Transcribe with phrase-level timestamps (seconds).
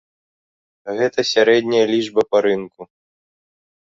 [1.01, 2.81] Гэта сярэдняя лічба па рынку.